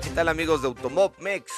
[0.00, 1.50] ¿qué tal amigos de Automob Mex?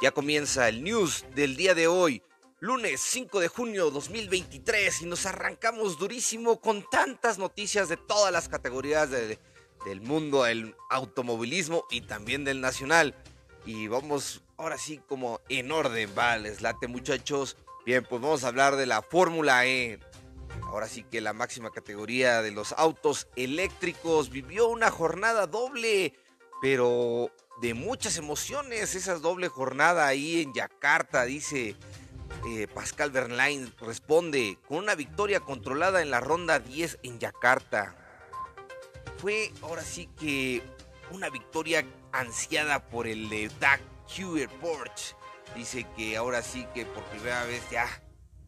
[0.00, 2.22] Ya comienza el news del día de hoy,
[2.60, 8.48] lunes 5 de junio 2023 y nos arrancamos durísimo con tantas noticias de todas las
[8.48, 13.16] categorías del mundo del automovilismo y también del nacional.
[13.64, 17.56] Y vamos ahora sí como en orden, vale, late muchachos.
[17.84, 19.98] Bien, pues vamos a hablar de la Fórmula E.
[20.68, 26.14] Ahora sí que la máxima categoría de los autos eléctricos vivió una jornada doble,
[26.60, 28.94] pero de muchas emociones.
[28.94, 31.76] Esa doble jornada ahí en Yakarta, dice
[32.48, 37.96] eh, Pascal Bernlein, responde con una victoria controlada en la ronda 10 en Yakarta.
[39.18, 40.62] Fue ahora sí que
[41.10, 43.80] una victoria ansiada por el de Doug
[44.16, 45.14] Hewitt Porsche.
[45.54, 47.88] Dice que ahora sí que por primera vez ya,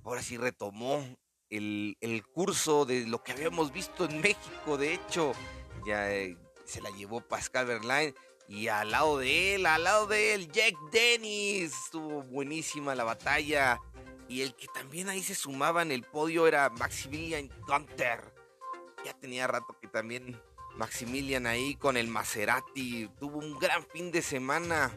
[0.04, 1.02] ahora sí retomó
[1.48, 4.76] el, curso de lo que habíamos visto en México.
[4.76, 5.32] De hecho,
[5.86, 6.36] ya eh,
[6.68, 8.14] se la llevó Pascal Bernlein
[8.48, 11.74] y al lado de él, al lado de él, Jack Dennis.
[11.84, 13.78] Estuvo buenísima la batalla.
[14.26, 18.32] Y el que también ahí se sumaba en el podio era Maximilian Gunter.
[19.04, 20.40] Ya tenía rato que también
[20.76, 23.10] Maximilian ahí con el Maserati.
[23.18, 24.96] Tuvo un gran fin de semana.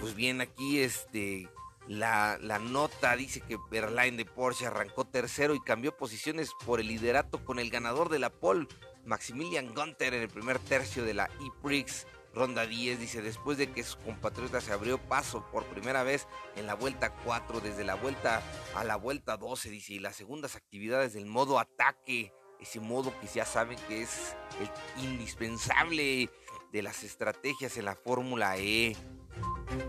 [0.00, 1.48] Pues bien, aquí este.
[1.86, 6.88] La, la, nota dice que Berlain de Porsche arrancó tercero y cambió posiciones por el
[6.88, 8.68] liderato con el ganador de la pole,
[9.08, 13.82] Maximilian Gunter, en el primer tercio de la E-Prix ronda 10, dice, después de que
[13.82, 18.42] su compatriota se abrió paso por primera vez en la vuelta 4, desde la vuelta
[18.74, 23.26] a la vuelta 12, dice, y las segundas actividades del modo ataque, ese modo que
[23.26, 26.30] ya saben que es el indispensable
[26.70, 28.94] de las estrategias en la Fórmula E.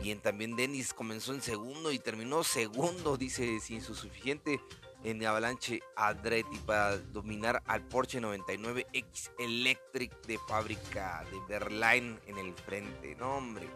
[0.02, 4.62] Bien, también Dennis comenzó en segundo y terminó segundo, dice, sin su suficiente
[5.04, 12.54] en Avalanche Andretti para dominar al Porsche 99X Electric de fábrica de Berlín en el
[12.54, 13.16] frente.
[13.16, 13.68] No, hombre.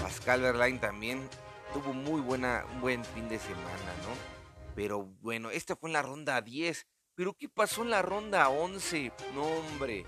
[0.00, 1.28] Pascal Berlín también
[1.72, 4.14] tuvo muy buena, un buen fin de semana, ¿no?
[4.74, 6.86] Pero bueno, esta fue en la ronda 10.
[7.14, 9.12] Pero ¿qué pasó en la ronda 11?
[9.34, 10.04] No, hombre.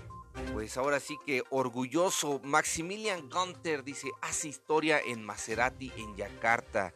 [0.53, 6.93] Pues ahora sí que orgulloso, Maximilian Gunter dice, hace historia en Maserati en Yakarta.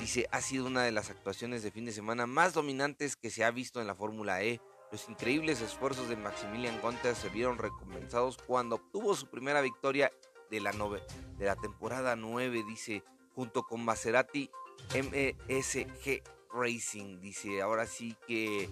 [0.00, 3.44] Dice, ha sido una de las actuaciones de fin de semana más dominantes que se
[3.44, 4.60] ha visto en la Fórmula E.
[4.90, 10.10] Los increíbles esfuerzos de Maximilian Gunter se vieron recompensados cuando obtuvo su primera victoria
[10.50, 13.02] de la, de la temporada 9, dice,
[13.34, 14.50] junto con Maserati
[14.94, 17.20] MESG Racing.
[17.20, 18.68] Dice, ahora sí que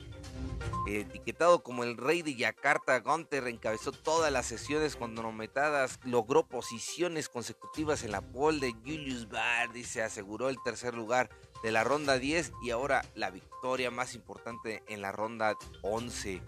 [0.86, 7.28] etiquetado como el rey de Yakarta, Gunter encabezó todas las sesiones con cronometadas, logró posiciones
[7.28, 11.30] consecutivas en la pole de Julius Baer, dice, aseguró el tercer lugar
[11.62, 16.42] de la ronda 10 y ahora la victoria más importante en la ronda 11.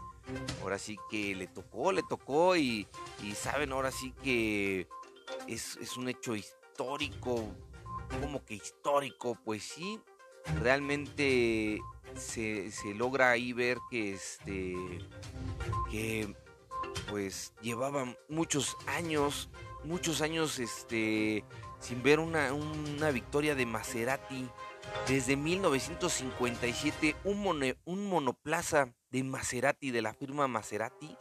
[0.62, 2.86] Ahora sí que le tocó, le tocó y,
[3.34, 4.88] saben, ahora sí que
[5.46, 7.48] es, es un hecho histórico,
[8.20, 10.00] como que histórico, pues sí,
[10.60, 11.80] realmente
[12.16, 14.74] se, logra ahí ver que este
[15.90, 16.34] que
[17.08, 19.50] pues llevaban muchos años
[19.84, 21.44] muchos años este
[21.80, 24.48] sin ver una, una victoria de Maserati.
[25.08, 31.16] Desde 1957 un, un monoplaza de Maserati de la firma Maserati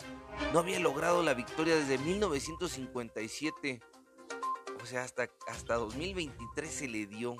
[0.53, 3.79] no había logrado la victoria desde 1957
[4.81, 7.35] o sea hasta hasta 2023 se le dio.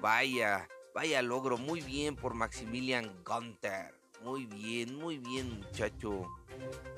[0.00, 3.94] Vaya Vaya logro, muy bien por Maximilian Gunter.
[4.24, 6.26] Muy bien, muy bien muchacho.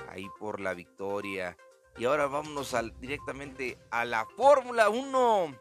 [0.08, 1.54] Ahí por la victoria.
[1.98, 5.54] Y ahora vámonos directamente a la Fórmula 1.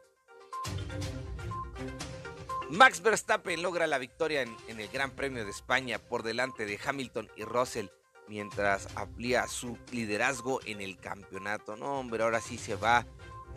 [2.69, 6.79] Max Verstappen logra la victoria en, en, el Gran Premio de España por delante de
[6.81, 7.87] Hamilton y Russell
[8.29, 11.75] mientras amplía su liderazgo en el campeonato.
[11.75, 13.05] No, hombre, ahora sí se va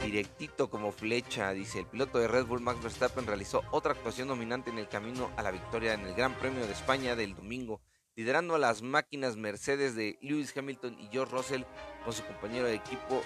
[0.01, 4.71] directito como flecha, dice el piloto de Red Bull Max Verstappen realizó otra actuación dominante
[4.71, 7.81] en el camino a la victoria en el Gran Premio de España del domingo,
[8.15, 11.63] liderando a las máquinas Mercedes de Lewis Hamilton y George Russell
[12.05, 13.23] con su compañero de equipo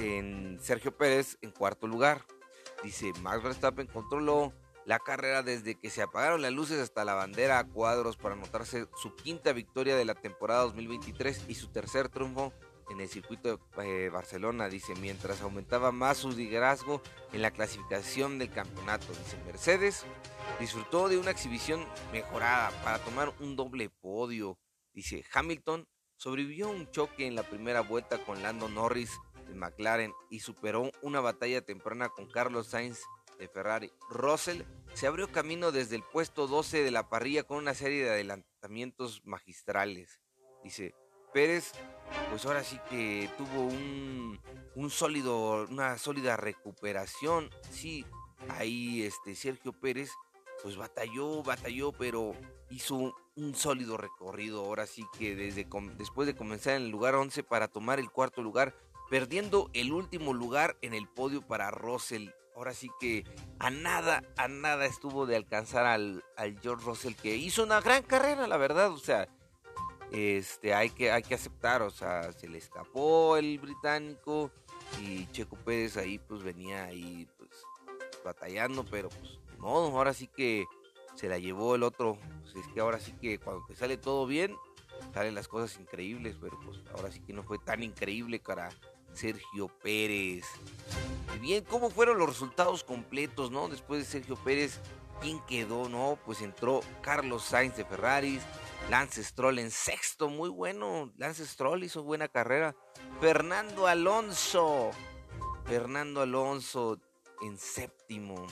[0.00, 2.22] en Sergio Pérez en cuarto lugar.
[2.82, 4.52] Dice Max Verstappen controló
[4.84, 8.86] la carrera desde que se apagaron las luces hasta la bandera a cuadros para anotarse
[8.96, 12.52] su quinta victoria de la temporada 2023 y su tercer triunfo
[12.90, 17.02] en el circuito de eh, Barcelona, dice, mientras aumentaba más su liderazgo
[17.32, 19.06] en la clasificación del campeonato.
[19.08, 20.04] Dice, Mercedes
[20.60, 24.58] disfrutó de una exhibición mejorada para tomar un doble podio.
[24.92, 29.18] Dice, Hamilton sobrevivió a un choque en la primera vuelta con Lando Norris
[29.48, 33.00] de McLaren y superó una batalla temprana con Carlos Sainz
[33.38, 33.92] de Ferrari.
[34.08, 34.62] Russell
[34.94, 39.22] se abrió camino desde el puesto 12 de la parrilla con una serie de adelantamientos
[39.24, 40.20] magistrales.
[40.64, 40.94] Dice,
[41.36, 41.72] Pérez,
[42.30, 44.40] pues ahora sí que tuvo un,
[44.74, 47.50] un sólido, una sólida recuperación.
[47.68, 48.06] Sí,
[48.48, 50.08] ahí este Sergio Pérez
[50.62, 52.32] pues batalló, batalló, pero
[52.70, 54.64] hizo un sólido recorrido.
[54.64, 55.68] Ahora sí que desde
[55.98, 58.74] después de comenzar en el lugar 11 para tomar el cuarto lugar,
[59.10, 62.30] perdiendo el último lugar en el podio para Russell.
[62.54, 63.24] Ahora sí que
[63.58, 68.04] a nada, a nada estuvo de alcanzar al, al George Russell, que hizo una gran
[68.04, 68.90] carrera, la verdad.
[68.90, 69.28] O sea,
[70.12, 74.50] este, hay que, hay que aceptar, o sea, se le escapó el británico
[75.00, 77.50] y Checo Pérez ahí pues venía ahí pues
[78.24, 80.66] batallando, pero pues modo, ahora sí que
[81.14, 82.18] se la llevó el otro.
[82.42, 84.54] Pues, es que ahora sí que cuando sale todo bien,
[85.12, 88.70] salen las cosas increíbles, pero pues ahora sí que no fue tan increíble para
[89.12, 90.44] Sergio Pérez.
[91.34, 93.68] Y bien, ¿cómo fueron los resultados completos, no?
[93.68, 94.80] Después de Sergio Pérez,
[95.20, 96.18] ¿quién quedó, no?
[96.24, 98.42] Pues entró Carlos Sainz de Ferraris,
[98.90, 101.12] Lance Stroll en sexto, muy bueno.
[101.16, 102.76] Lance Stroll hizo buena carrera.
[103.20, 104.90] Fernando Alonso.
[105.64, 107.00] Fernando Alonso
[107.42, 108.46] en séptimo.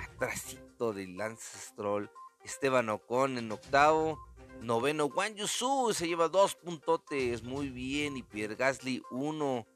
[0.00, 2.10] Atrásito de Lance Stroll.
[2.44, 4.18] Esteban Ocon en octavo.
[4.60, 7.44] Noveno, Juan Yusu se lleva dos puntotes.
[7.44, 8.16] Muy bien.
[8.16, 9.66] Y Pierre Gasly uno.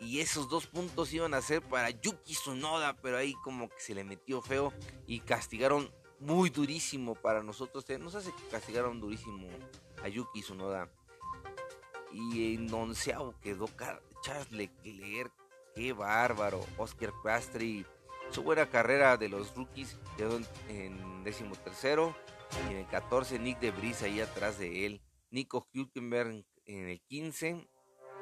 [0.00, 2.96] Y esos dos puntos iban a ser para Yuki Tsunoda.
[3.02, 4.72] Pero ahí como que se le metió feo.
[5.06, 7.84] Y castigaron muy durísimo para nosotros.
[8.00, 9.48] Nos hace que castigaron durísimo
[10.02, 10.90] a Yuki Tsunoda.
[12.12, 13.66] Y en onceavo quedó
[14.22, 15.32] Charles Leclerc.
[15.74, 16.64] Qué bárbaro.
[16.76, 17.84] Oscar Piastri.
[18.30, 22.16] Su buena carrera de los rookies quedó en décimo tercero.
[22.66, 25.02] Y en el 14 Nick de Brisa ahí atrás de él.
[25.30, 27.68] Nico Hülkenberg en el 15.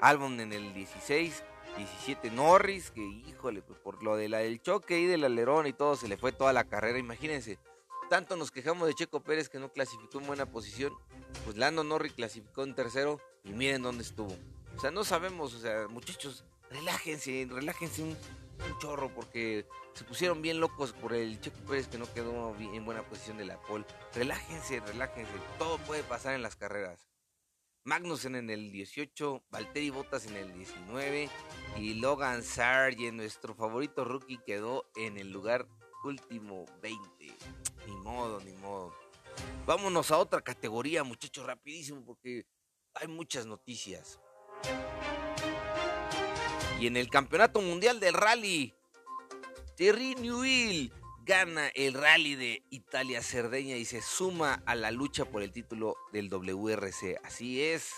[0.00, 1.44] Albon en el 16.
[1.76, 5.96] 17 Norris, que híjole, pues por lo de del choque y del alerón y todo,
[5.96, 6.99] se le fue toda la carrera.
[6.99, 7.58] Imagínense,
[8.08, 10.93] tanto nos quejamos de Checo Pérez que no clasificó en buena posición,
[11.44, 14.34] pues Lando Norris clasificó en tercero y miren dónde estuvo.
[14.76, 18.17] O sea, no sabemos, o sea, muchachos, relájense, relájense un,
[18.81, 23.02] chorro porque se pusieron bien locos por el Checo Pérez que no quedó en buena
[23.02, 23.84] posición de la pole.
[24.14, 27.06] Relájense, relájense, todo puede pasar en las carreras.
[27.86, 31.30] Magnussen en el 18, Valtteri Bottas en el 19
[31.78, 35.68] y Logan Sargent, nuestro favorito rookie, quedó en el lugar
[36.02, 36.98] último 20.
[37.86, 38.92] Ni modo, ni modo.
[39.66, 42.44] Vámonos a otra categoría, muchachos, rapidísimo, porque
[42.94, 44.18] hay muchas noticias.
[46.80, 48.74] Y en el Campeonato Mundial del Rally,
[49.76, 50.92] Terry Newell
[51.26, 55.96] gana el Rally de Italia Cerdeña y se suma a la lucha por el título
[56.12, 57.19] del WRC.
[57.25, 57.90] Así es.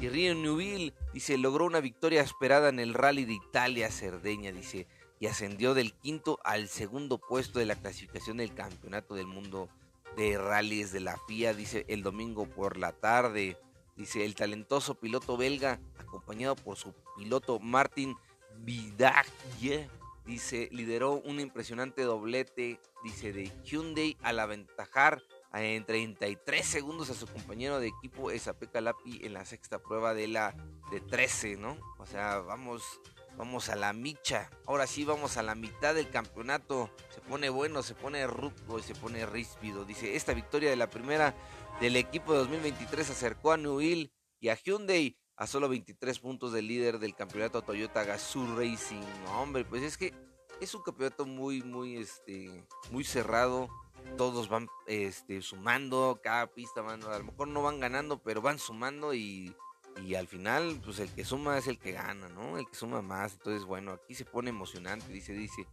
[0.00, 4.86] Terry Newell dice, logró una victoria esperada en el Rally de Italia Cerdeña, dice
[5.18, 9.68] y ascendió del quinto al segundo puesto de la clasificación del Campeonato del Mundo
[10.16, 13.58] de Rallys de la FIA, dice el domingo por la tarde.
[13.96, 18.16] Dice el talentoso piloto belga, acompañado por su piloto Martin
[18.60, 19.90] Vidagne,
[20.30, 25.22] dice, lideró un impresionante doblete, dice, de Hyundai al aventajar
[25.52, 30.28] en 33 segundos a su compañero de equipo Esape Calapi en la sexta prueba de
[30.28, 30.54] la
[30.92, 31.76] de 13, ¿no?
[31.98, 33.00] O sea, vamos
[33.36, 34.50] Vamos a la micha.
[34.66, 36.90] Ahora sí vamos a la mitad del campeonato.
[37.08, 39.86] Se pone bueno, se pone rudo y se pone ríspido.
[39.86, 41.34] Dice, esta victoria de la primera
[41.80, 46.68] del equipo de 2023 acercó a Newell y a Hyundai a solo 23 puntos del
[46.68, 49.02] líder del campeonato Toyota Gazoo Racing.
[49.34, 50.12] hombre, pues es que
[50.60, 53.70] es un campeonato muy, muy, este, muy cerrado.
[54.18, 58.58] Todos van este, sumando, cada pista van, a lo mejor no van ganando, pero van
[58.58, 59.56] sumando y
[60.04, 62.58] y al final, pues el que suma es el que gana, ¿no?
[62.58, 63.34] El que suma más.
[63.34, 65.66] Entonces, bueno, aquí se pone emocionante, dice, dice.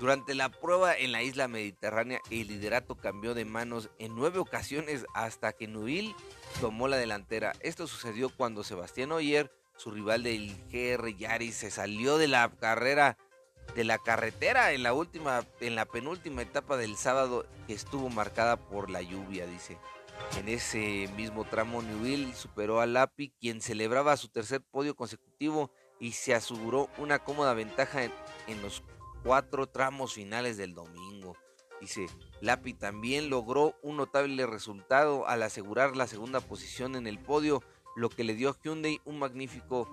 [0.00, 5.04] Durante la prueba en la isla mediterránea, el liderato cambió de manos en nueve ocasiones
[5.12, 6.14] hasta que Nubil
[6.60, 7.52] tomó la delantera.
[7.60, 13.16] Esto sucedió cuando Sebastián Oyer, su rival del GR Yaris, se salió de la carrera
[13.74, 18.56] de la carretera en la última, en la penúltima etapa del sábado que estuvo marcada
[18.56, 19.78] por la lluvia, dice.
[20.36, 26.12] En ese mismo tramo, Newell superó a Lapi, quien celebraba su tercer podio consecutivo y
[26.12, 28.82] se aseguró una cómoda ventaja en, los
[29.22, 31.36] cuatro tramos finales del domingo.
[31.80, 32.06] Dice,
[32.40, 37.62] Lapi también logró un notable resultado al asegurar la segunda posición en el podio,
[37.94, 39.88] lo que le dio a Hyundai un magnífico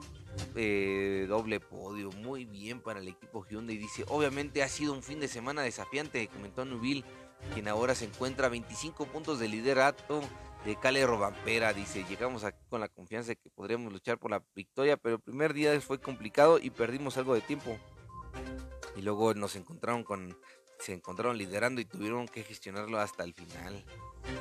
[0.55, 2.11] eh, doble podio.
[2.11, 3.77] Muy bien para el equipo Hyundai.
[3.77, 7.05] Dice, obviamente ha sido un fin de semana desafiante, comentó Newell
[7.53, 10.21] quien ahora se encuentra a 25 puntos de liderato
[10.65, 11.73] de Cale Robampera.
[11.73, 15.21] Dice, llegamos aquí con la confianza de que podríamos luchar por la victoria, pero el
[15.21, 17.77] primer día fue complicado y perdimos algo de tiempo.
[18.95, 20.37] Y luego nos encontraron con,
[20.79, 23.83] se encontraron liderando y tuvieron que gestionarlo hasta el final.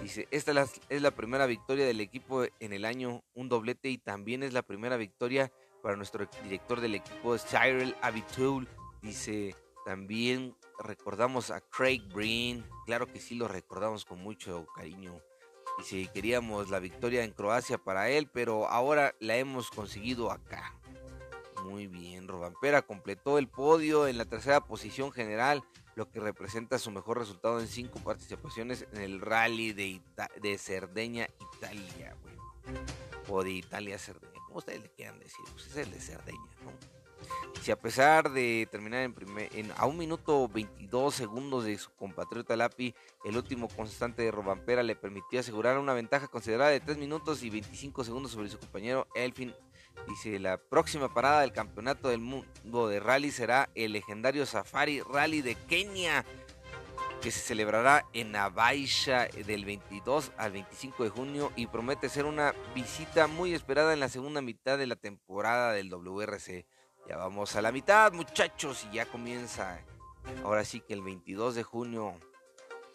[0.03, 3.89] Dice, esta es la, es la primera victoria del equipo en el año, un doblete
[3.89, 8.69] y también es la primera victoria para nuestro director del equipo, Cyril Abitul.
[9.03, 15.21] Dice, también recordamos a Craig Breen, claro que sí lo recordamos con mucho cariño.
[15.79, 20.75] Dice, queríamos la victoria en Croacia para él, pero ahora la hemos conseguido acá.
[21.65, 26.91] Muy bien, Robampera completó el podio en la tercera posición general, lo que representa su
[26.91, 30.03] mejor resultado en cinco participaciones en el rally de,
[30.43, 32.15] de Cerdeña, Italia.
[33.31, 36.73] O de Italia, Cerdeña, como ustedes le quieran decir, pues es el de Cerdeña, ¿no?
[37.63, 42.57] Si a pesar de terminar en, primer, a un minuto 22 segundos de su compatriota
[42.57, 42.95] Lapi,
[43.25, 47.49] el último constante de Robampera le permitió asegurar una ventaja considerada de 3 minutos y
[47.49, 49.55] 25 segundos sobre su compañero Elfin.
[50.09, 55.41] Dice, la próxima parada del campeonato del mundo de rally será el legendario Safari Rally
[55.41, 56.25] de Kenia,
[57.23, 62.55] que se celebrará en Abaisha del 22 al 25 de junio y promete ser una
[62.75, 66.67] visita muy esperada en la segunda mitad de la temporada del WRC.
[67.09, 69.81] Ya vamos a la mitad, muchachos, y ya comienza.
[70.43, 72.15] Ahora sí que el 22 de junio,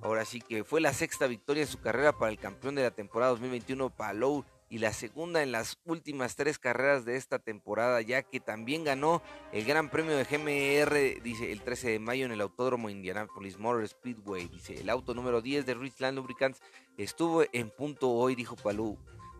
[0.00, 2.92] Ahora sí que fue la sexta victoria en su carrera para el campeón de la
[2.92, 8.22] temporada 2021, Palou, y la segunda en las últimas tres carreras de esta temporada, ya
[8.22, 12.40] que también ganó el Gran Premio de GMR, dice el 13 de mayo en el
[12.40, 14.46] Autódromo Indianapolis Motor Speedway.
[14.48, 16.60] Dice el auto número 10 de Richland Lubricants
[16.96, 18.98] estuvo en punto hoy, dijo Palou.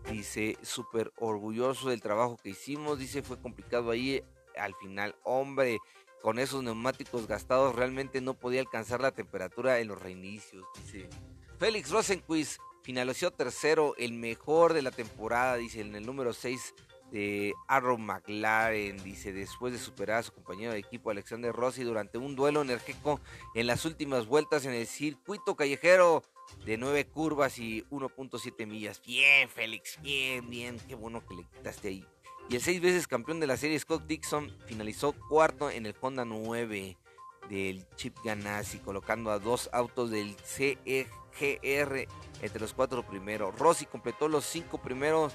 [0.09, 2.99] Dice súper orgulloso del trabajo que hicimos.
[2.99, 4.23] Dice fue complicado ahí
[4.57, 5.15] al final.
[5.23, 5.79] Hombre,
[6.21, 11.09] con esos neumáticos gastados realmente no podía alcanzar la temperatura en los reinicios, dice.
[11.57, 16.73] Félix Rosenquist finalizó tercero, el mejor de la temporada, dice, en el número 6
[17.11, 22.17] de Arrow McLaren, dice, después de superar a su compañero de equipo Alexander Rossi durante
[22.17, 23.19] un duelo enérgico
[23.55, 26.23] en las últimas vueltas en el circuito callejero
[26.65, 29.01] de 9 curvas y 1.7 millas.
[29.05, 32.05] Bien, Félix, bien, bien, qué bueno que le quitaste ahí
[32.49, 36.25] y el seis veces campeón de la serie Scott Dixon finalizó cuarto en el Honda
[36.25, 36.97] 9
[37.47, 42.07] del Chip Ganassi, colocando a dos autos del CEGR
[42.41, 43.57] entre los cuatro primeros.
[43.57, 45.33] Rossi completó los cinco primeros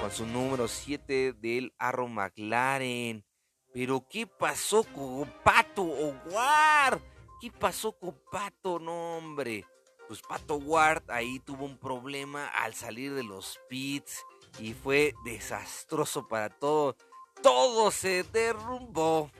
[0.00, 3.24] con su número 7 del Arrow McLaren.
[3.74, 7.00] Pero ¿qué pasó con Pato Ward?
[7.40, 8.78] ¿Qué pasó con Pato?
[8.78, 9.64] No, hombre.
[10.08, 14.24] Pues Pato Ward ahí tuvo un problema al salir de los pits
[14.58, 16.96] y fue desastroso para todo.
[17.42, 19.30] Todo se derrumbó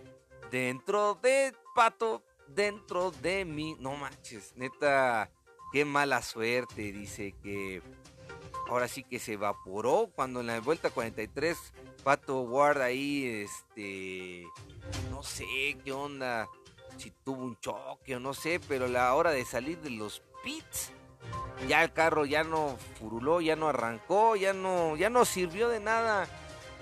[0.50, 3.76] dentro de Pato, dentro de mí.
[3.78, 5.31] No manches, neta,
[5.73, 6.92] qué mala suerte.
[6.92, 7.83] Dice que
[8.69, 11.59] ahora sí que se evaporó cuando en la vuelta 43
[12.02, 14.45] Pato Ward ahí, este,
[15.11, 15.47] no sé
[15.85, 16.49] qué onda,
[16.97, 20.93] si tuvo un choque o no sé, pero la hora de salir de los pits
[21.69, 25.81] ya el carro ya no furuló, ya no arrancó, ya no, ya no sirvió de
[25.81, 26.29] nada.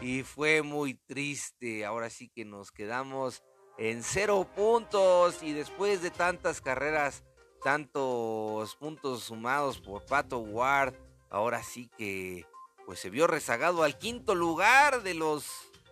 [0.00, 1.84] Y fue muy triste.
[1.84, 3.42] Ahora sí que nos quedamos
[3.76, 5.42] en cero puntos.
[5.42, 7.24] Y después de tantas carreras,
[7.62, 10.94] tantos puntos sumados por Pato Ward,
[11.28, 12.46] ahora sí que
[12.86, 15.46] pues se vio rezagado al quinto lugar de los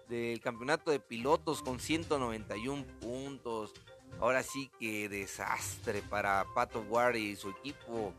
[0.08, 3.74] del campeonato de pilotos con 191 puntos.
[4.20, 8.12] Ahora sí que desastre para Pato Ward y su equipo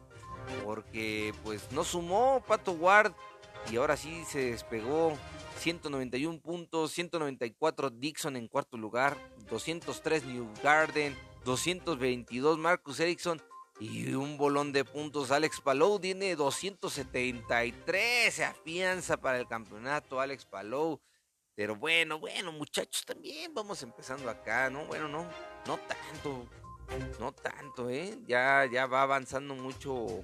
[0.63, 3.13] porque pues no sumó Pato Ward
[3.69, 5.17] y ahora sí se despegó
[5.57, 9.17] 191 puntos, 194 Dixon en cuarto lugar,
[9.49, 13.41] 203 New Garden, 222 Marcus Erickson
[13.79, 15.31] Y un bolón de puntos.
[15.31, 18.33] Alex Palou tiene 273.
[18.33, 20.19] Se afianza para el campeonato.
[20.19, 20.99] Alex Palou.
[21.55, 24.85] Pero bueno, bueno, muchachos, también vamos empezando acá, ¿no?
[24.85, 25.25] Bueno, no,
[25.67, 26.45] no tanto.
[27.19, 28.17] No tanto, ¿eh?
[28.27, 30.23] Ya, ya va avanzando mucho.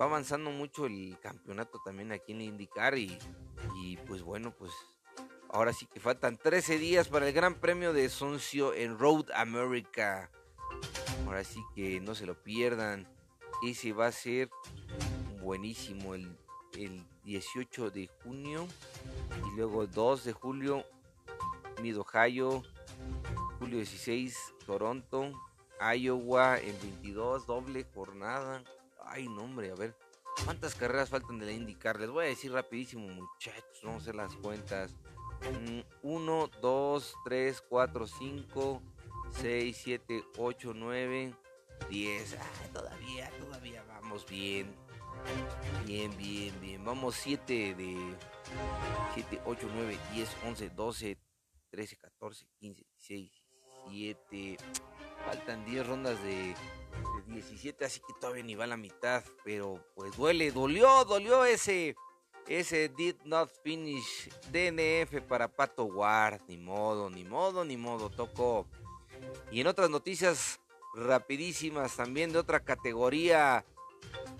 [0.00, 2.96] Va avanzando mucho el campeonato también aquí en indicar.
[2.96, 3.18] Y,
[3.76, 4.72] y pues bueno, pues
[5.50, 10.30] ahora sí que faltan 13 días para el Gran Premio de Soncio en Road America.
[11.26, 13.08] Ahora sí que no se lo pierdan.
[13.62, 14.48] Ese va a ser
[15.40, 16.36] buenísimo el,
[17.24, 18.66] 18 de junio.
[19.46, 20.84] Y luego 2 de julio,
[21.82, 22.62] Mid Ohio.
[23.58, 25.32] Julio 16, Toronto.
[25.96, 28.62] Iowa en 22, doble jornada.
[29.02, 29.96] Ay, no, hombre, a ver.
[30.44, 31.98] ¿Cuántas carreras faltan de la IndyCar?
[31.98, 33.80] Les voy a decir rapidísimo, muchachos.
[33.82, 34.94] Vamos a hacer las cuentas.
[36.02, 38.82] 1, 2, 3, 4, 5,
[39.40, 41.34] 6, 7, 8, 9,
[41.88, 42.36] 10.
[42.74, 44.74] todavía, todavía vamos bien.
[45.86, 46.84] Bien, bien, bien.
[46.84, 47.96] Vamos 7 de
[49.14, 51.18] 7, 8, 9, 10, 11, 12,
[51.70, 53.37] 13, 14, 15, 16,
[53.88, 54.56] 17.
[55.26, 59.22] Faltan 10 rondas de, de 17, así que todavía ni va la mitad.
[59.44, 61.96] Pero pues duele, dolió, dolió ese
[62.48, 66.40] ese did not finish DNF para Pato Ward.
[66.48, 68.08] Ni modo, ni modo, ni modo.
[68.10, 68.66] Tocó.
[69.50, 70.58] Y en otras noticias
[70.94, 73.64] rapidísimas también de otra categoría.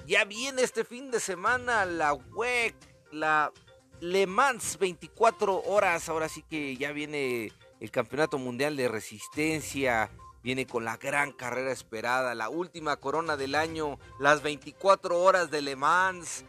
[0.06, 2.74] Ya viene este fin de semana la WEC,
[3.12, 3.52] la
[4.00, 6.08] Le Mans 24 horas.
[6.08, 10.10] Ahora sí que ya viene el Campeonato Mundial de Resistencia.
[10.42, 15.62] Viene con la gran carrera esperada, la última corona del año, las 24 horas de
[15.62, 16.44] Le Mans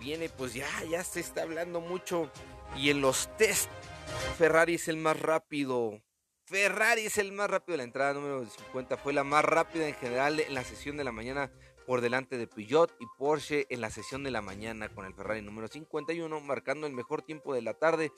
[0.00, 2.30] viene, pues ya, ya se está hablando mucho.
[2.76, 3.70] Y en los test,
[4.38, 6.02] Ferrari es el más rápido.
[6.46, 7.76] Ferrari es el más rápido.
[7.76, 11.12] La entrada número 50 fue la más rápida en general en la sesión de la
[11.12, 11.52] mañana
[11.90, 15.42] por delante de Peugeot y Porsche en la sesión de la mañana con el Ferrari
[15.42, 18.12] número 51, marcando el mejor tiempo de la tarde,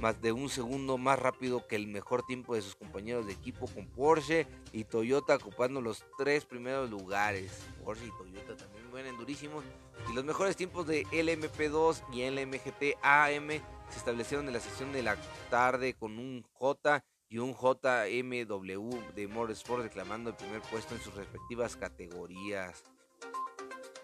[0.00, 3.68] más de un segundo más rápido que el mejor tiempo de sus compañeros de equipo
[3.68, 7.60] con Porsche y Toyota ocupando los tres primeros lugares.
[7.84, 9.64] Porsche y Toyota también vienen durísimos.
[10.10, 13.50] Y los mejores tiempos de LMP2 y LMGT AM
[13.88, 15.16] se establecieron en la sesión de la
[15.48, 21.14] tarde con un J y un JMW de Motorsport reclamando el primer puesto en sus
[21.14, 22.91] respectivas categorías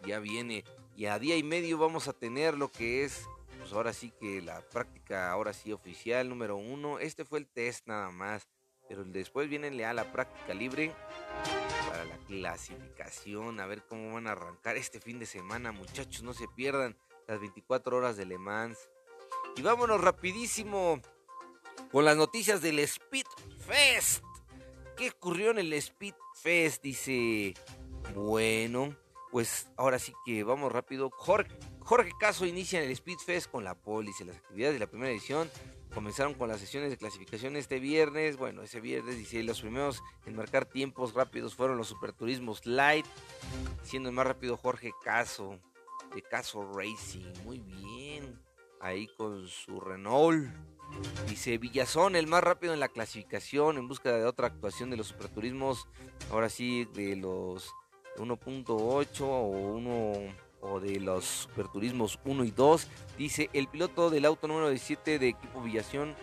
[0.06, 0.64] ya viene.
[0.96, 3.26] Y a día y medio vamos a tener lo que es,
[3.58, 6.98] pues ahora sí que la práctica, ahora sí oficial número uno.
[6.98, 8.48] Este fue el test nada más.
[8.88, 10.94] Pero después viene a la práctica libre
[11.88, 13.60] para la clasificación.
[13.60, 16.22] A ver cómo van a arrancar este fin de semana, muchachos.
[16.22, 18.78] No se pierdan las 24 horas de Le Mans.
[19.56, 21.00] Y vámonos rapidísimo
[21.92, 23.26] con las noticias del Speed
[23.58, 24.24] Fest.
[24.96, 26.82] ¿Qué ocurrió en el Speed Fest?
[26.82, 27.54] Dice,
[28.14, 28.96] bueno,
[29.30, 31.10] pues ahora sí que vamos rápido.
[31.10, 34.20] Jorge, Caso inicia en el Speed Fest con la polis.
[34.20, 35.50] Las actividades de la primera edición
[35.94, 38.36] comenzaron con las sesiones de clasificación este viernes.
[38.36, 43.06] Bueno, ese viernes dice los primeros en marcar tiempos rápidos fueron los Superturismos Light,
[43.82, 45.58] siendo el más rápido Jorge Caso
[46.14, 47.32] de Caso Racing.
[47.44, 48.40] Muy bien,
[48.80, 50.48] ahí con su Renault.
[51.28, 55.08] Dice Villazón, el más rápido en la clasificación en búsqueda de otra actuación de los
[55.08, 55.86] superturismos.
[56.30, 57.74] Ahora sí, de los
[58.18, 62.88] 1.8 o 1 o de los Superturismos 1 y 2.
[63.16, 66.14] Dice, el piloto del auto número 17 de equipo Villación,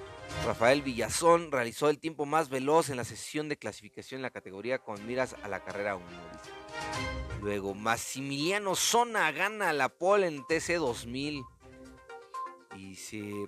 [0.45, 4.79] Rafael Villazón, realizó el tiempo más veloz en la sesión de clasificación en la categoría
[4.79, 6.05] con miras a la carrera 1.
[7.41, 11.43] Luego, Massimiliano Zona gana la pole en TC 2000.
[12.75, 13.47] Dice,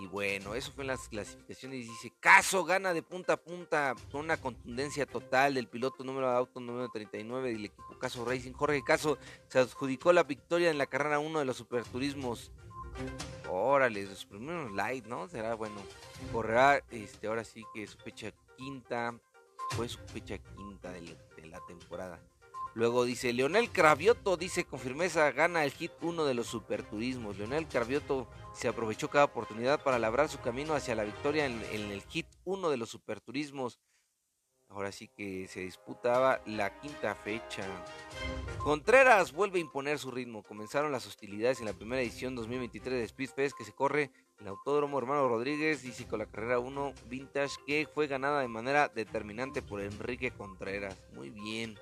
[0.00, 1.86] y bueno, eso fue en las clasificaciones.
[1.86, 6.36] Dice, Caso gana de punta a punta con una contundencia total del piloto número de
[6.36, 8.52] auto número 39 del equipo Caso Racing.
[8.52, 12.52] Jorge Caso se adjudicó la victoria en la carrera 1 de los superturismos.
[13.50, 15.28] Órale, los primeros light, ¿no?
[15.28, 15.76] Será bueno.
[16.32, 19.18] Correrá, este, ahora sí que su fecha quinta.
[19.70, 22.20] Fue su fecha quinta de la temporada.
[22.76, 27.38] Luego dice, Leonel Cravioto dice con firmeza, gana el hit 1 de los superturismos.
[27.38, 32.02] Leonel Cravioto se aprovechó cada oportunidad para labrar su camino hacia la victoria en, el
[32.02, 33.80] hit 1 de los superturismos.
[34.68, 37.64] Ahora sí que se disputaba la quinta fecha.
[38.58, 40.42] Contreras vuelve a imponer su ritmo.
[40.42, 44.48] Comenzaron las hostilidades en la primera edición 2023 de Speedfest que se corre en el
[44.48, 49.62] Autódromo Hermano Rodríguez, dice con la carrera 1 Vintage que fue ganada de manera determinante
[49.62, 50.98] por Enrique Contreras.
[51.14, 51.78] Muy bien.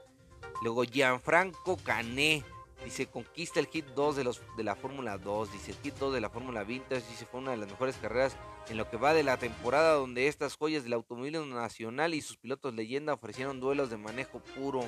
[0.63, 2.45] Luego Gianfranco Cané.
[2.85, 5.53] Dice, conquista el hit 2 de, los, de la Fórmula 2.
[5.53, 7.07] Dice, el hit 2 de la Fórmula Vintage.
[7.09, 8.37] Dice, fue una de las mejores carreras
[8.69, 12.37] en lo que va de la temporada donde estas joyas del automóvil nacional y sus
[12.37, 14.85] pilotos leyenda ofrecieron duelos de manejo puro.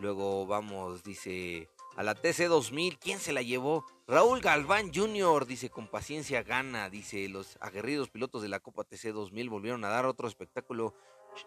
[0.00, 3.84] Luego vamos, dice, a la TC 2000, ¿quién se la llevó?
[4.06, 9.12] Raúl Galván Jr., dice, con paciencia gana, dice, los aguerridos pilotos de la Copa TC
[9.12, 10.94] 2000 volvieron a dar otro espectáculo,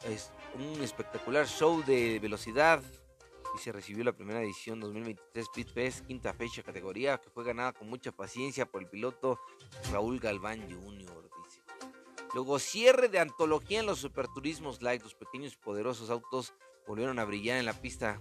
[0.06, 2.84] es un espectacular show de velocidad.
[3.54, 7.74] Y se recibió la primera edición 2023 Speed Fest, quinta fecha categoría, que fue ganada
[7.74, 9.40] con mucha paciencia por el piloto
[9.92, 11.30] Raúl Galván Jr..
[12.34, 16.54] Luego cierre de antología en los superturismos light, los pequeños poderosos autos
[16.88, 18.20] volvieron a brillar en la pista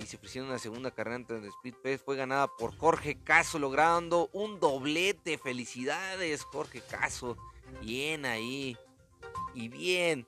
[0.00, 2.04] y se ofrecieron una segunda carrera en Speed Fest.
[2.04, 5.38] Fue ganada por Jorge Caso, logrando un doblete.
[5.38, 7.36] Felicidades, Jorge Caso.
[7.80, 8.76] Bien ahí.
[9.54, 10.26] Y bien.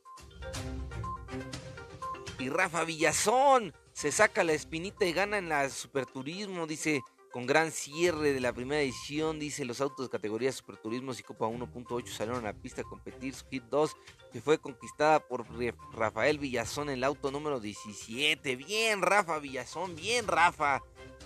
[2.39, 6.67] Y Rafa Villazón se saca la espinita y gana en la Superturismo.
[6.67, 7.01] Dice,
[7.33, 11.47] con gran cierre de la primera edición, dice los autos de categoría Superturismos y Copa
[11.47, 13.97] 1.8 salieron a la pista a competir su Hit 2,
[14.33, 15.45] que fue conquistada por
[15.93, 18.57] Rafael Villazón el auto número 17.
[18.57, 20.83] Bien, Rafa Villazón, bien, Rafa,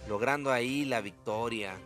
[0.09, 1.79] logrando ahí la victoria.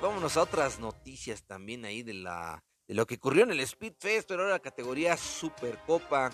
[0.00, 4.28] Vámonos a otras noticias también ahí de la lo que ocurrió en el Speed Fest,
[4.28, 6.30] pero la categoría Supercopa.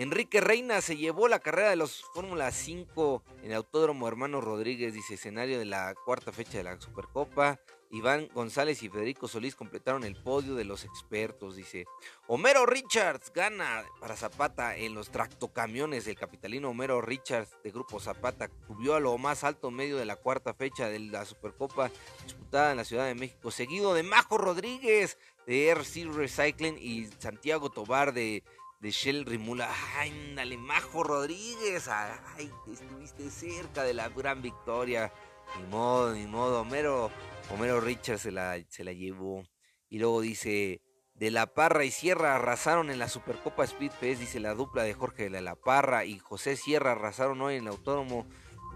[0.00, 4.94] Enrique Reina se llevó la carrera de los Fórmula 5 en el Autódromo Hermano Rodríguez,
[4.94, 7.60] dice escenario de la cuarta fecha de la Supercopa.
[7.90, 11.84] Iván González y Federico Solís completaron el podio de los expertos, dice.
[12.28, 16.06] Homero Richards gana para Zapata en los tractocamiones.
[16.06, 20.16] El capitalino Homero Richards de Grupo Zapata subió a lo más alto medio de la
[20.16, 21.90] cuarta fecha de la Supercopa
[22.24, 27.68] disputada en la Ciudad de México, seguido de Majo Rodríguez de RC Recycling y Santiago
[27.68, 28.44] Tobar de
[28.80, 29.70] de Shell Rimula.
[29.96, 31.88] Ay, dale, Majo Rodríguez.
[31.88, 35.12] Ay, estuviste cerca de la gran victoria.
[35.58, 36.62] Ni modo, ni modo.
[36.62, 37.10] Homero,
[37.50, 39.44] Homero Richards se la, se la llevó.
[39.88, 40.80] Y luego dice,
[41.14, 44.94] de La Parra y Sierra arrasaron en la Supercopa Speed Fest, dice la dupla de
[44.94, 48.26] Jorge de La Parra y José Sierra arrasaron hoy en el autódromo,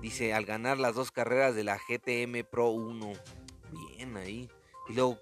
[0.03, 3.13] dice, al ganar las dos carreras de la GTM Pro 1.
[3.71, 4.51] Bien ahí.
[4.89, 5.19] Y luego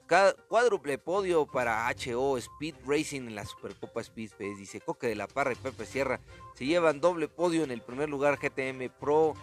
[0.48, 4.58] cuádruple podio para HO Speed Racing en la Supercopa Speed Fest.
[4.58, 6.20] Dice Coque de la Parra y Pepe Sierra
[6.54, 9.34] se llevan doble podio en el primer lugar GTM Pro.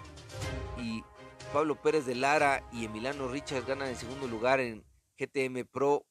[0.78, 1.04] Y
[1.54, 4.84] Pablo Pérez de Lara y Emiliano Richards ganan el segundo lugar en
[5.18, 6.06] GTM Pro.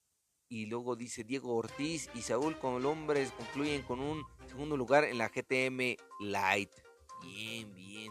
[0.49, 5.29] Y luego dice Diego Ortiz y Saúl Colombres concluyen con un segundo lugar en la
[5.29, 6.71] GTM Light.
[7.23, 8.11] Bien, bien.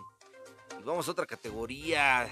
[0.79, 2.27] Y vamos a otra categoría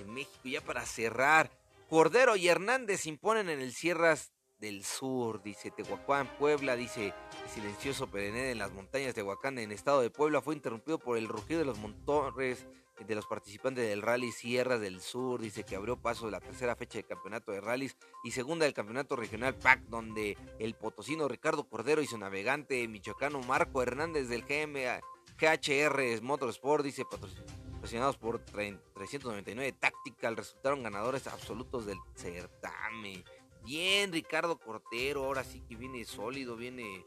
[0.00, 1.48] de México ya para cerrar.
[1.94, 8.10] Cordero y Hernández imponen en el Sierras del Sur, dice Tehuacán, Puebla, dice el silencioso
[8.10, 11.60] perenne en las montañas de Tehuacán en estado de Puebla fue interrumpido por el rugido
[11.60, 12.66] de los motores
[12.98, 16.74] de los participantes del rally Sierras del Sur, dice que abrió paso de la tercera
[16.74, 21.68] fecha del campeonato de rallies y segunda del campeonato regional PAC, donde el potosino Ricardo
[21.68, 25.00] Cordero y su navegante michoacano Marco Hernández del GM,
[25.38, 33.22] GHR Motorsport, dice patrocinador presionados por 399 Tactical, resultaron ganadores absolutos del certamen.
[33.62, 37.04] Bien, Ricardo Cortero, ahora sí que viene sólido, viene,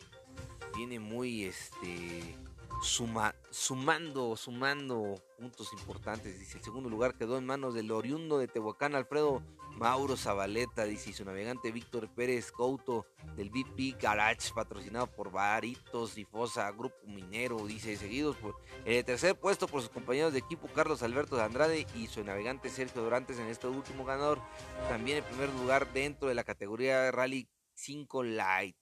[0.76, 2.38] viene muy este
[2.84, 6.40] suma, sumando, sumando puntos importantes.
[6.40, 9.42] Dice, el segundo lugar quedó en manos del oriundo de Tehuacán, Alfredo
[9.78, 16.26] Mauro Zabaleta, dice, su navegante Víctor Pérez Couto del BP Garage, patrocinado por Baritos y
[16.26, 21.04] Fosa, Grupo Minero, dice, seguidos por el tercer puesto por sus compañeros de equipo Carlos
[21.04, 24.42] Alberto de Andrade y su navegante Sergio Dorantes en este último ganador.
[24.90, 28.78] También el primer lugar dentro de la categoría Rally 5 Light.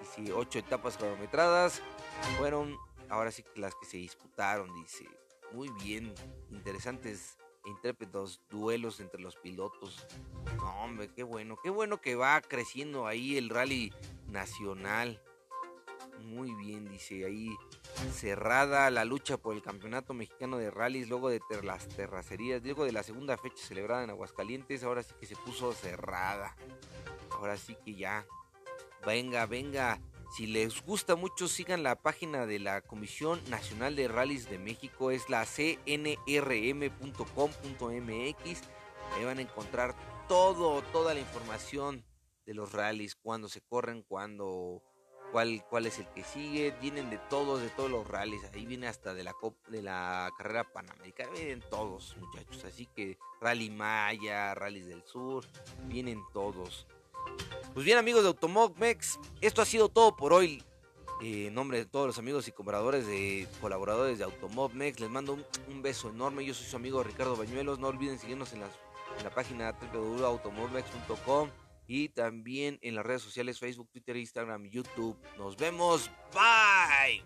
[0.00, 1.80] Dice, ocho etapas cronometradas
[2.36, 2.76] fueron
[3.08, 5.08] ahora sí las que se disputaron, dice.
[5.52, 6.12] Muy bien,
[6.50, 10.06] interesantes intrépidos duelos entre los pilotos.
[10.56, 13.92] No, hombre, qué bueno, qué bueno que va creciendo ahí el rally
[14.28, 15.22] nacional.
[16.20, 17.54] Muy bien, dice ahí
[18.12, 22.92] cerrada la lucha por el campeonato mexicano de rallies luego de las terracerías, luego de
[22.92, 26.56] la segunda fecha celebrada en Aguascalientes, ahora sí que se puso cerrada.
[27.32, 28.26] Ahora sí que ya.
[29.06, 30.00] Venga, venga,
[30.34, 35.12] si les gusta mucho, sigan la página de la Comisión Nacional de Rallys de México,
[35.12, 36.22] es la cnrm.com.mx.
[39.12, 39.94] Ahí van a encontrar
[40.26, 42.04] todo, toda la información
[42.46, 44.82] de los rallies, cuándo se corren, cuándo,
[45.30, 46.74] cuál, cuál es el que sigue.
[46.80, 48.42] Vienen de todos, de todos los rallies.
[48.54, 49.36] Ahí viene hasta de la,
[49.68, 51.30] de la carrera panamericana.
[51.30, 52.64] Vienen todos, muchachos.
[52.64, 55.44] Así que Rally Maya, Rallys del Sur,
[55.84, 56.88] vienen todos.
[57.72, 60.62] Pues bien amigos de Automogmex, esto ha sido todo por hoy.
[61.22, 65.38] Eh, en nombre de todos los amigos y colaboradores de colaboradores de Automobmex, les mando
[65.68, 66.44] un, beso enorme.
[66.44, 67.78] Yo soy su amigo Ricardo Bañuelos.
[67.78, 68.68] No olviden seguirnos en, la
[69.34, 71.50] página www.automobmex.com.
[71.86, 75.16] y también en las redes sociales Facebook, Twitter, Instagram, YouTube.
[75.38, 76.10] Nos vemos.
[76.32, 77.22] Bye.